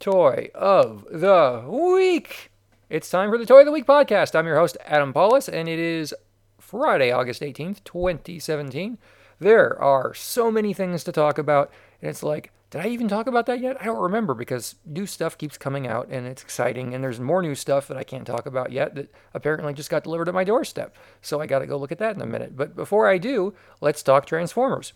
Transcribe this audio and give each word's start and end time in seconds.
toy 0.00 0.50
of 0.54 1.04
the 1.10 1.62
week. 1.68 2.50
It's 2.88 3.10
time 3.10 3.30
for 3.30 3.36
the 3.36 3.44
Toy 3.44 3.60
of 3.60 3.66
the 3.66 3.72
Week 3.72 3.86
podcast. 3.86 4.34
I'm 4.34 4.46
your 4.46 4.56
host, 4.56 4.78
Adam 4.86 5.12
Pawlus, 5.12 5.46
and 5.46 5.68
it 5.68 5.78
is 5.78 6.14
Friday, 6.58 7.12
August 7.12 7.42
18th, 7.42 7.84
2017. 7.84 8.96
There 9.38 9.78
are 9.78 10.14
so 10.14 10.50
many 10.50 10.72
things 10.72 11.04
to 11.04 11.12
talk 11.12 11.36
about, 11.36 11.70
and 12.00 12.08
it's 12.08 12.22
like, 12.22 12.50
did 12.70 12.80
I 12.80 12.88
even 12.88 13.08
talk 13.08 13.26
about 13.26 13.44
that 13.44 13.60
yet? 13.60 13.76
I 13.78 13.84
don't 13.84 14.00
remember 14.00 14.32
because 14.32 14.76
new 14.86 15.04
stuff 15.04 15.36
keeps 15.36 15.58
coming 15.58 15.86
out 15.86 16.08
and 16.08 16.26
it's 16.26 16.42
exciting, 16.42 16.94
and 16.94 17.04
there's 17.04 17.20
more 17.20 17.42
new 17.42 17.54
stuff 17.54 17.86
that 17.88 17.98
I 17.98 18.02
can't 18.02 18.26
talk 18.26 18.46
about 18.46 18.72
yet 18.72 18.94
that 18.94 19.12
apparently 19.34 19.74
just 19.74 19.90
got 19.90 20.04
delivered 20.04 20.28
at 20.28 20.34
my 20.34 20.44
doorstep. 20.44 20.96
So 21.20 21.42
I 21.42 21.46
got 21.46 21.58
to 21.58 21.66
go 21.66 21.76
look 21.76 21.92
at 21.92 21.98
that 21.98 22.16
in 22.16 22.22
a 22.22 22.26
minute. 22.26 22.56
But 22.56 22.74
before 22.74 23.06
I 23.06 23.18
do, 23.18 23.52
let's 23.82 24.02
talk 24.02 24.24
Transformers. 24.24 24.94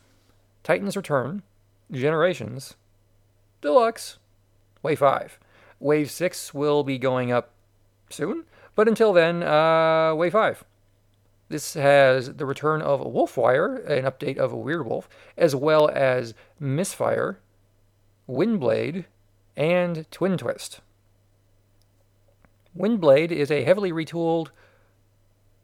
Titans 0.62 0.96
Return, 0.96 1.42
Generations, 1.90 2.74
Deluxe, 3.60 4.16
Wave 4.84 4.98
5. 4.98 5.40
Wave 5.80 6.10
6 6.10 6.54
will 6.54 6.84
be 6.84 6.98
going 6.98 7.32
up 7.32 7.50
soon, 8.10 8.44
but 8.76 8.86
until 8.86 9.12
then, 9.12 9.42
uh, 9.42 10.14
Wave 10.14 10.32
5. 10.32 10.62
This 11.48 11.74
has 11.74 12.34
the 12.34 12.46
return 12.46 12.82
of 12.82 13.00
Wolfwire, 13.00 13.84
an 13.88 14.04
update 14.04 14.36
of 14.36 14.52
a 14.52 14.56
Weirdwolf, 14.56 15.04
as 15.36 15.56
well 15.56 15.88
as 15.88 16.34
Misfire, 16.60 17.38
Windblade, 18.28 19.06
and 19.56 20.10
Twin 20.10 20.36
Twist. 20.36 20.80
Windblade 22.76 23.30
is 23.30 23.50
a 23.50 23.64
heavily 23.64 23.90
retooled 23.90 24.48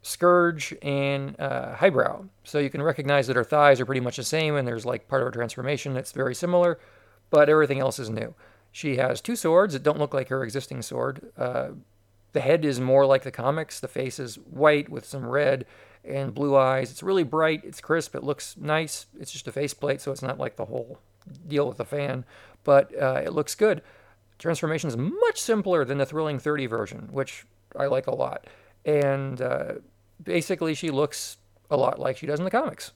Scourge 0.03 0.75
and 0.81 1.39
uh, 1.39 1.75
Highbrow, 1.75 2.25
so 2.43 2.59
you 2.59 2.71
can 2.71 2.83
recognize 2.83 3.27
that 3.27 3.37
her 3.37 3.45
thighs 3.45 3.81
are 3.81 3.87
pretty 3.87 4.01
much 4.01 4.17
the 4.17 4.25
same, 4.25 4.57
and 4.57 4.67
there's 4.67 4.87
like 4.87 5.09
part 5.09 5.21
of 5.21 5.27
her 5.27 5.33
transformation 5.33 5.93
that's 5.93 6.13
very 6.13 6.35
similar, 6.35 6.79
but 7.29 7.51
everything 7.51 7.81
else 7.81 7.99
is 7.99 8.09
new. 8.09 8.35
She 8.73 8.97
has 8.97 9.21
two 9.21 9.37
swords 9.37 9.73
that 9.73 9.83
don't 9.83 9.99
look 9.99 10.15
like 10.15 10.29
her 10.29 10.45
existing 10.45 10.83
sword. 10.83 11.33
Uh, 11.37 11.71
the 12.33 12.41
head 12.41 12.65
is 12.65 12.79
more 12.81 13.07
like 13.07 13.25
the 13.25 13.31
comics. 13.31 13.81
The 13.81 13.89
face 13.89 14.19
is 14.19 14.37
white 14.37 14.89
with 14.89 15.05
some 15.05 15.27
red 15.27 15.67
and 16.05 16.35
blue 16.35 16.57
eyes. 16.57 16.91
It's 16.91 17.03
really 17.03 17.25
bright. 17.25 17.63
It's 17.65 17.81
crisp. 17.81 18.15
It 18.15 18.23
looks 18.23 18.57
nice. 18.57 19.07
It's 19.19 19.33
just 19.33 19.49
a 19.49 19.53
faceplate, 19.53 20.01
so 20.01 20.13
it's 20.13 20.23
not 20.23 20.39
like 20.39 20.57
the 20.57 20.67
whole 20.67 20.99
deal 21.47 21.69
with 21.69 21.77
the 21.77 21.85
fan, 21.85 22.25
but 22.65 22.97
uh, 22.97 23.23
it 23.25 23.33
looks 23.33 23.55
good. 23.55 23.83
Transformation 24.39 24.89
is 24.89 24.97
much 24.97 25.41
simpler 25.41 25.85
than 25.85 25.99
the 25.99 26.07
Thrilling 26.07 26.39
30 26.39 26.67
version, 26.67 27.09
which 27.11 27.45
I 27.77 27.87
like 27.87 28.07
a 28.07 28.15
lot. 28.15 28.47
And 28.85 29.43
uh, 29.43 29.75
basically, 30.23 30.75
she 30.75 30.91
looks 30.91 31.37
a 31.71 31.77
lot 31.77 31.99
like 31.99 32.17
she 32.17 32.27
does 32.27 32.39
in 32.39 32.45
the 32.45 32.51
comics. 32.51 32.93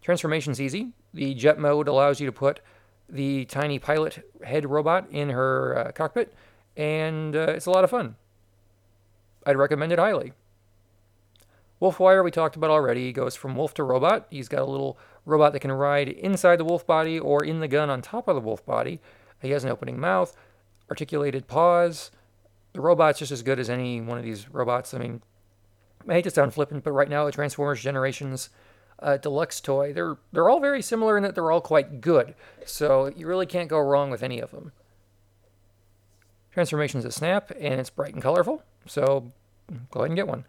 Transformation's 0.00 0.60
easy. 0.60 0.92
The 1.12 1.34
jet 1.34 1.58
mode 1.58 1.88
allows 1.88 2.20
you 2.20 2.26
to 2.26 2.32
put 2.32 2.60
the 3.10 3.44
tiny 3.46 3.78
pilot 3.78 4.24
head 4.44 4.68
robot 4.68 5.08
in 5.10 5.30
her 5.30 5.78
uh, 5.78 5.92
cockpit, 5.92 6.34
and 6.76 7.34
uh, 7.34 7.52
it's 7.54 7.66
a 7.66 7.70
lot 7.70 7.84
of 7.84 7.90
fun. 7.90 8.16
I'd 9.46 9.56
recommend 9.56 9.92
it 9.92 9.98
highly. 9.98 10.32
Wolfwire, 11.80 12.22
we 12.22 12.30
talked 12.30 12.56
about 12.56 12.70
already, 12.70 13.12
goes 13.12 13.36
from 13.36 13.56
wolf 13.56 13.72
to 13.74 13.82
robot. 13.82 14.26
He's 14.30 14.48
got 14.48 14.60
a 14.60 14.66
little 14.66 14.98
robot 15.24 15.52
that 15.54 15.60
can 15.60 15.72
ride 15.72 16.08
inside 16.08 16.56
the 16.56 16.64
wolf 16.64 16.86
body 16.86 17.18
or 17.18 17.42
in 17.42 17.60
the 17.60 17.68
gun 17.68 17.88
on 17.88 18.02
top 18.02 18.28
of 18.28 18.34
the 18.34 18.40
wolf 18.40 18.64
body. 18.66 19.00
He 19.40 19.50
has 19.50 19.64
an 19.64 19.70
opening 19.70 19.98
mouth, 19.98 20.36
articulated 20.90 21.48
paws. 21.48 22.10
The 22.74 22.82
robot's 22.82 23.18
just 23.18 23.32
as 23.32 23.42
good 23.42 23.58
as 23.58 23.70
any 23.70 24.00
one 24.00 24.18
of 24.18 24.24
these 24.24 24.50
robots. 24.50 24.92
I 24.92 24.98
mean, 24.98 25.22
I 26.06 26.14
hate 26.14 26.24
to 26.24 26.30
sound 26.30 26.52
flippant, 26.52 26.84
but 26.84 26.92
right 26.92 27.08
now, 27.08 27.24
the 27.24 27.32
Transformers 27.32 27.80
Generations 27.80 28.50
uh, 29.00 29.16
deluxe 29.16 29.60
toy, 29.60 29.92
they're 29.92 30.16
they're 30.32 30.48
all 30.48 30.60
very 30.60 30.82
similar 30.82 31.16
in 31.16 31.22
that 31.22 31.34
they're 31.34 31.50
all 31.50 31.60
quite 31.60 32.00
good. 32.00 32.34
So 32.64 33.12
you 33.16 33.26
really 33.26 33.46
can't 33.46 33.68
go 33.68 33.78
wrong 33.78 34.10
with 34.10 34.22
any 34.22 34.40
of 34.40 34.50
them. 34.50 34.72
Transformation's 36.52 37.04
a 37.04 37.12
snap, 37.12 37.50
and 37.58 37.80
it's 37.80 37.90
bright 37.90 38.14
and 38.14 38.22
colorful. 38.22 38.62
So 38.86 39.32
go 39.90 40.00
ahead 40.00 40.10
and 40.10 40.16
get 40.16 40.28
one. 40.28 40.44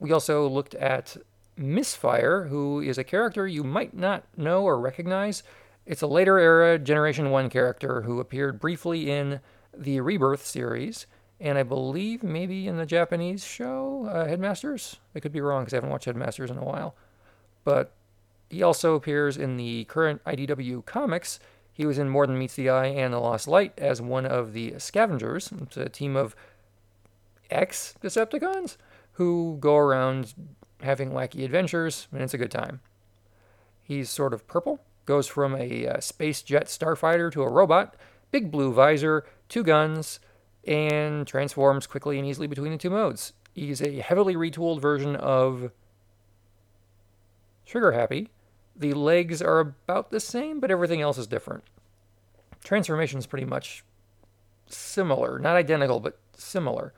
We 0.00 0.12
also 0.12 0.48
looked 0.48 0.74
at 0.74 1.16
Misfire, 1.56 2.44
who 2.44 2.80
is 2.80 2.98
a 2.98 3.04
character 3.04 3.46
you 3.46 3.62
might 3.62 3.94
not 3.94 4.24
know 4.36 4.64
or 4.64 4.78
recognize. 4.78 5.42
It's 5.86 6.02
a 6.02 6.06
later 6.06 6.38
era 6.38 6.78
Generation 6.78 7.30
1 7.30 7.50
character 7.50 8.02
who 8.02 8.18
appeared 8.18 8.58
briefly 8.58 9.10
in 9.10 9.40
the 9.76 10.00
Rebirth 10.00 10.44
series, 10.44 11.06
and 11.38 11.58
I 11.58 11.62
believe 11.62 12.22
maybe 12.22 12.66
in 12.66 12.78
the 12.78 12.86
Japanese 12.86 13.44
show, 13.44 14.08
uh, 14.10 14.26
Headmasters. 14.26 14.96
I 15.14 15.20
could 15.20 15.32
be 15.32 15.40
wrong 15.40 15.62
because 15.62 15.74
I 15.74 15.76
haven't 15.76 15.90
watched 15.90 16.06
Headmasters 16.06 16.50
in 16.50 16.58
a 16.58 16.64
while 16.64 16.96
but 17.64 17.92
he 18.50 18.62
also 18.62 18.94
appears 18.94 19.36
in 19.36 19.56
the 19.56 19.84
current 19.84 20.22
IDW 20.24 20.84
comics. 20.84 21.40
He 21.72 21.86
was 21.86 21.98
in 21.98 22.08
More 22.08 22.26
Than 22.26 22.38
Meets 22.38 22.54
the 22.54 22.70
Eye 22.70 22.86
and 22.86 23.12
The 23.12 23.18
Lost 23.18 23.48
Light 23.48 23.72
as 23.78 24.00
one 24.00 24.26
of 24.26 24.52
the 24.52 24.74
Scavengers. 24.78 25.50
It's 25.62 25.76
a 25.76 25.88
team 25.88 26.14
of 26.14 26.36
ex 27.50 27.94
Decepticons 28.00 28.76
who 29.12 29.56
go 29.60 29.76
around 29.76 30.34
having 30.82 31.10
wacky 31.10 31.44
adventures, 31.44 32.08
and 32.12 32.22
it's 32.22 32.34
a 32.34 32.38
good 32.38 32.50
time. 32.50 32.80
He's 33.82 34.10
sort 34.10 34.32
of 34.32 34.46
purple, 34.46 34.80
goes 35.06 35.26
from 35.26 35.54
a 35.56 35.86
uh, 35.86 36.00
space 36.00 36.42
jet 36.42 36.66
starfighter 36.66 37.30
to 37.32 37.42
a 37.42 37.50
robot, 37.50 37.96
big 38.30 38.50
blue 38.50 38.72
visor, 38.72 39.24
two 39.48 39.62
guns, 39.62 40.20
and 40.66 41.26
transforms 41.26 41.86
quickly 41.86 42.18
and 42.18 42.26
easily 42.26 42.46
between 42.46 42.72
the 42.72 42.78
two 42.78 42.90
modes. 42.90 43.32
He's 43.52 43.80
a 43.80 44.00
heavily 44.00 44.34
retooled 44.34 44.80
version 44.80 45.16
of 45.16 45.70
Trigger 47.66 47.92
Happy. 47.92 48.30
The 48.76 48.92
legs 48.92 49.40
are 49.40 49.60
about 49.60 50.10
the 50.10 50.20
same, 50.20 50.60
but 50.60 50.70
everything 50.70 51.00
else 51.00 51.18
is 51.18 51.26
different. 51.26 51.64
Transformation 52.62 53.18
is 53.18 53.26
pretty 53.26 53.46
much 53.46 53.84
similar, 54.66 55.38
not 55.38 55.56
identical, 55.56 56.00
but 56.00 56.18
similar. 56.36 56.92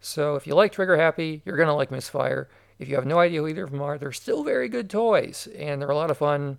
So 0.00 0.36
if 0.36 0.46
you 0.46 0.54
like 0.54 0.72
Trigger 0.72 0.96
Happy, 0.96 1.42
you're 1.44 1.56
gonna 1.56 1.76
like 1.76 1.90
Misfire. 1.90 2.48
If 2.78 2.88
you 2.88 2.94
have 2.94 3.06
no 3.06 3.18
idea 3.18 3.40
who 3.40 3.48
either 3.48 3.64
of 3.64 3.70
them 3.70 3.82
are, 3.82 3.98
they're 3.98 4.12
still 4.12 4.42
very 4.42 4.68
good 4.68 4.88
toys, 4.88 5.46
and 5.58 5.80
they're 5.80 5.90
a 5.90 5.96
lot 5.96 6.10
of 6.10 6.18
fun. 6.18 6.58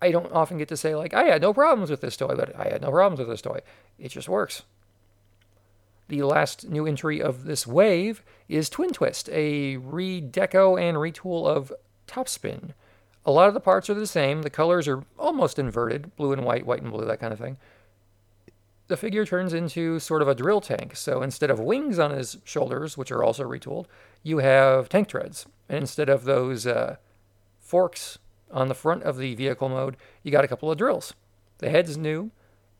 I 0.00 0.10
don't 0.10 0.32
often 0.32 0.56
get 0.56 0.68
to 0.68 0.76
say 0.76 0.94
like 0.94 1.12
I 1.12 1.24
had 1.24 1.42
no 1.42 1.52
problems 1.52 1.90
with 1.90 2.00
this 2.00 2.16
toy, 2.16 2.34
but 2.34 2.58
I 2.58 2.68
had 2.68 2.80
no 2.80 2.90
problems 2.90 3.18
with 3.18 3.28
this 3.28 3.42
toy. 3.42 3.60
It 3.98 4.08
just 4.08 4.28
works. 4.28 4.62
The 6.08 6.22
last 6.22 6.68
new 6.68 6.86
entry 6.86 7.22
of 7.22 7.44
this 7.44 7.66
wave 7.66 8.22
is 8.48 8.68
Twin 8.68 8.90
Twist, 8.90 9.28
a 9.30 9.76
redeco 9.76 10.80
and 10.80 10.96
retool 10.96 11.46
of 11.46 11.72
topspin. 12.06 12.70
A 13.24 13.30
lot 13.30 13.48
of 13.48 13.54
the 13.54 13.60
parts 13.60 13.88
are 13.88 13.94
the 13.94 14.06
same. 14.06 14.42
The 14.42 14.50
colors 14.50 14.88
are 14.88 15.04
almost 15.18 15.58
inverted 15.58 16.14
blue 16.16 16.32
and 16.32 16.44
white, 16.44 16.66
white 16.66 16.82
and 16.82 16.90
blue, 16.90 17.04
that 17.06 17.20
kind 17.20 17.32
of 17.32 17.38
thing. 17.38 17.56
The 18.88 18.96
figure 18.96 19.24
turns 19.24 19.54
into 19.54 19.98
sort 20.00 20.22
of 20.22 20.28
a 20.28 20.34
drill 20.34 20.60
tank. 20.60 20.96
So 20.96 21.22
instead 21.22 21.50
of 21.50 21.60
wings 21.60 21.98
on 21.98 22.10
his 22.10 22.38
shoulders, 22.44 22.98
which 22.98 23.12
are 23.12 23.22
also 23.22 23.44
retooled, 23.44 23.86
you 24.22 24.38
have 24.38 24.88
tank 24.88 25.08
treads. 25.08 25.46
And 25.68 25.78
instead 25.78 26.08
of 26.08 26.24
those 26.24 26.66
uh, 26.66 26.96
forks 27.60 28.18
on 28.50 28.68
the 28.68 28.74
front 28.74 29.04
of 29.04 29.16
the 29.16 29.34
vehicle 29.34 29.68
mode, 29.68 29.96
you 30.22 30.32
got 30.32 30.44
a 30.44 30.48
couple 30.48 30.70
of 30.70 30.76
drills. 30.76 31.14
The 31.58 31.70
head's 31.70 31.96
new. 31.96 32.32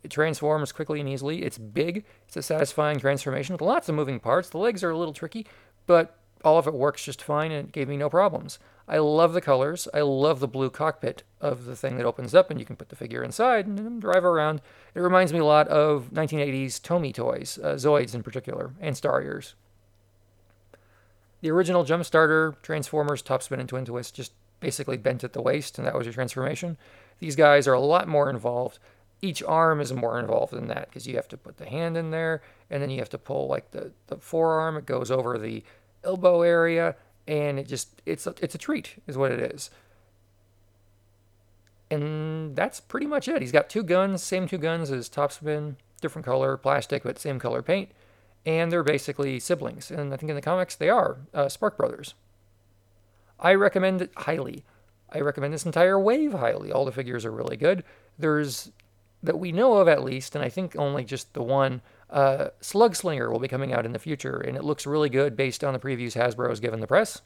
It 0.03 0.11
transforms 0.11 0.73
quickly 0.73 0.99
and 0.99 1.09
easily. 1.09 1.45
It's 1.45 1.57
big. 1.57 2.05
It's 2.27 2.37
a 2.37 2.43
satisfying 2.43 2.99
transformation 2.99 3.55
with 3.55 3.63
lots 3.63 3.89
of 3.89 3.95
moving 3.95 4.19
parts. 4.19 4.51
The 4.51 4.59
legs 4.59 4.83
are 4.83 4.91
a 4.91 4.99
little 4.99 5.15
tricky, 5.15 5.47
but 5.87 6.19
all 6.45 6.59
of 6.59 6.67
it 6.67 6.75
works 6.75 7.05
just 7.05 7.23
fine 7.23 7.53
and 7.53 7.69
it 7.69 7.73
gave 7.73 7.89
me 7.89 7.97
no 7.97 8.11
problems. 8.11 8.59
I 8.93 8.99
love 8.99 9.33
the 9.33 9.41
colors. 9.41 9.89
I 9.95 10.03
love 10.03 10.41
the 10.41 10.47
blue 10.47 10.69
cockpit 10.69 11.23
of 11.41 11.65
the 11.65 11.75
thing 11.75 11.97
that 11.97 12.05
opens 12.05 12.35
up 12.35 12.51
and 12.51 12.61
you 12.61 12.67
can 12.67 12.77
put 12.77 12.91
the 12.91 12.97
figure 12.97 13.25
inside 13.25 13.67
and 13.67 14.03
drive 14.03 14.23
around. 14.23 14.61
It 14.95 15.01
reminds 15.01 15.33
me 15.33 15.39
a 15.39 15.47
lot 15.47 15.67
of 15.69 16.11
1980s 16.13 16.79
Tomy 16.79 17.15
toys, 17.15 17.59
uh, 17.63 17.77
Zoids 17.77 18.15
in 18.15 18.23
particular, 18.23 18.75
and 18.83 18.95
Starriors. 18.95 19.55
The 21.41 21.51
original 21.51 21.87
Jumpstarter, 21.87 22.61
Transformers, 22.61 23.23
Topspin, 23.23 23.61
and 23.61 23.69
Twin 23.69 23.87
Twist 23.87 24.15
just 24.15 24.33
basically 24.61 24.99
bent 24.99 25.25
at 25.25 25.33
the 25.33 25.41
waist, 25.41 25.79
and 25.79 25.87
that 25.87 25.95
was 25.95 26.05
your 26.05 26.13
transformation. 26.13 26.77
These 27.19 27.35
guys 27.35 27.67
are 27.67 27.73
a 27.73 27.81
lot 27.81 28.09
more 28.09 28.29
involved. 28.29 28.79
Each 29.23 29.43
arm 29.43 29.81
is 29.81 29.95
more 29.95 30.21
involved 30.21 30.53
than 30.53 30.69
that 30.69 30.91
because 30.91 31.07
you 31.07 31.17
have 31.17 31.29
to 31.29 31.39
put 31.39 31.57
the 31.57 31.67
hand 31.67 31.97
in 31.97 32.11
there, 32.11 32.43
and 32.69 32.83
then 32.83 32.91
you 32.91 32.99
have 32.99 33.09
to 33.09 33.19
pull 33.19 33.49
like 33.49 33.71
the, 33.71 33.93
the 34.09 34.19
forearm. 34.19 34.77
It 34.77 34.85
goes 34.85 35.11
over 35.11 35.39
the 35.39 35.65
elbow 36.05 36.43
area, 36.43 36.95
and 37.27 37.59
it 37.59 37.69
just 37.69 38.03
it's 38.07 38.27
a, 38.27 38.35
it's 38.41 38.55
a 38.55 38.59
treat, 38.59 38.97
is 39.07 39.17
what 39.17 39.33
it 39.33 39.41
is. 39.55 39.71
And 41.91 42.57
that's 42.57 42.81
pretty 42.81 43.07
much 43.07 43.29
it. 43.29 43.43
He's 43.43 43.53
got 43.53 43.69
two 43.69 43.83
guns, 43.83 44.23
same 44.23 44.49
two 44.49 44.59
guns 44.59 44.91
as 44.91 45.11
Topspin, 45.11 45.77
different 46.01 46.25
color 46.25 46.57
plastic, 46.57 47.03
but 47.03 47.19
same 47.19 47.39
color 47.39 47.63
paint, 47.63 47.91
and 48.47 48.73
they're 48.73 48.83
basically 48.83 49.39
siblings. 49.39 49.91
And 49.91 50.13
I 50.13 50.17
think 50.17 50.31
in 50.31 50.37
the 50.37 50.43
comics 50.43 50.75
they 50.75 50.89
are 50.89 51.19
uh, 51.35 51.49
Spark 51.49 51.77
Brothers. 51.77 52.15
I 53.39 53.55
recommend 53.55 54.03
it 54.03 54.13
highly. 54.17 54.65
I 55.11 55.21
recommend 55.21 55.53
this 55.53 55.67
entire 55.67 55.99
wave 55.99 56.33
highly. 56.33 56.73
All 56.73 56.85
the 56.85 56.93
figures 56.93 57.25
are 57.27 57.33
really 57.33 57.57
good. 57.57 57.85
There's 58.19 58.71
that 59.23 59.39
we 59.39 59.53
know 59.53 59.75
of 59.75 59.89
at 59.89 60.03
least, 60.03 60.35
and 60.35 60.45
I 60.45 60.49
think 60.49 60.75
only 60.77 61.05
just 61.05 61.33
the 61.35 61.43
one 61.43 61.81
uh, 62.13 62.51
Slugslinger 62.61 63.33
will 63.33 63.41
be 63.41 63.49
coming 63.49 63.73
out 63.73 63.87
in 63.87 63.93
the 63.93 63.99
future, 63.99 64.37
and 64.37 64.57
it 64.57 64.65
looks 64.65 64.87
really 64.87 65.09
good 65.09 65.37
based 65.37 65.65
on 65.65 65.73
the 65.73 65.81
previews 65.81 66.15
Hasbro 66.15 66.51
has 66.51 66.61
given 66.61 66.81
the 66.81 66.87
press. 66.87 67.23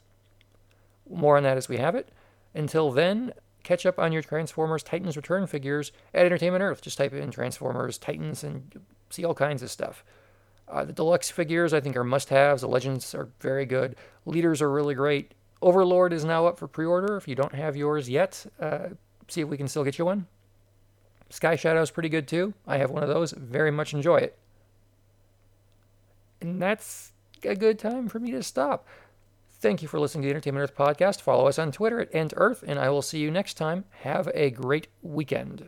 More 1.09 1.37
on 1.37 1.43
that 1.43 1.57
as 1.57 1.69
we 1.69 1.77
have 1.77 1.93
it. 1.93 2.09
Until 2.55 2.91
then, 2.91 3.33
catch 3.63 3.85
up 3.85 3.99
on 3.99 4.11
your 4.11 4.21
Transformers 4.21 4.83
Titans 4.83 5.17
Return 5.17 5.45
figures 5.45 5.91
at 6.13 6.25
Entertainment 6.25 6.63
Earth. 6.63 6.81
Just 6.81 6.97
type 6.97 7.13
in 7.13 7.29
Transformers 7.31 7.97
Titans 7.97 8.43
and 8.43 8.81
see 9.09 9.25
all 9.25 9.35
kinds 9.35 9.61
of 9.61 9.69
stuff. 9.69 10.03
Uh, 10.69 10.85
the 10.85 10.93
deluxe 10.93 11.29
figures 11.29 11.73
I 11.73 11.81
think 11.81 11.95
are 11.95 12.03
must-haves. 12.03 12.61
The 12.61 12.67
legends 12.67 13.13
are 13.13 13.29
very 13.39 13.65
good. 13.65 13.95
Leaders 14.25 14.61
are 14.61 14.71
really 14.71 14.95
great. 14.95 15.33
Overlord 15.61 16.13
is 16.13 16.25
now 16.25 16.45
up 16.45 16.57
for 16.57 16.67
pre-order. 16.67 17.17
If 17.17 17.27
you 17.27 17.35
don't 17.35 17.53
have 17.53 17.75
yours 17.75 18.09
yet, 18.09 18.45
uh, 18.59 18.89
see 19.27 19.41
if 19.41 19.47
we 19.47 19.57
can 19.57 19.67
still 19.67 19.83
get 19.83 19.97
you 19.97 20.05
one. 20.05 20.27
Skyshadow 21.29 21.81
is 21.81 21.91
pretty 21.91 22.09
good 22.09 22.27
too. 22.27 22.53
I 22.65 22.77
have 22.77 22.91
one 22.91 23.03
of 23.03 23.09
those. 23.09 23.31
Very 23.31 23.71
much 23.71 23.93
enjoy 23.93 24.17
it. 24.17 24.37
And 26.47 26.61
that's 26.61 27.11
a 27.43 27.55
good 27.55 27.77
time 27.77 28.07
for 28.07 28.19
me 28.19 28.31
to 28.31 28.41
stop. 28.41 28.87
Thank 29.59 29.81
you 29.81 29.87
for 29.87 29.99
listening 29.99 30.21
to 30.21 30.27
the 30.27 30.31
Entertainment 30.31 30.63
Earth 30.63 30.77
podcast. 30.77 31.19
Follow 31.19 31.47
us 31.47 31.59
on 31.59 31.73
Twitter 31.73 31.99
at 31.99 32.11
EntEarth, 32.13 32.63
and 32.63 32.79
I 32.79 32.89
will 32.89 33.01
see 33.01 33.19
you 33.19 33.29
next 33.29 33.55
time. 33.55 33.83
Have 34.01 34.29
a 34.33 34.49
great 34.49 34.87
weekend. 35.01 35.67